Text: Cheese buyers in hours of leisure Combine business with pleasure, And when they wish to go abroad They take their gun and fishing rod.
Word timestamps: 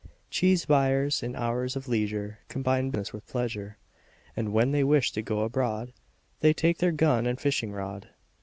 Cheese 0.31 0.65
buyers 0.65 1.21
in 1.21 1.35
hours 1.35 1.75
of 1.75 1.87
leisure 1.87 2.39
Combine 2.47 2.89
business 2.89 3.13
with 3.13 3.27
pleasure, 3.27 3.77
And 4.35 4.51
when 4.51 4.71
they 4.71 4.83
wish 4.83 5.11
to 5.11 5.21
go 5.21 5.41
abroad 5.41 5.93
They 6.39 6.53
take 6.53 6.79
their 6.79 6.91
gun 6.91 7.27
and 7.27 7.39
fishing 7.39 7.71
rod. 7.71 8.09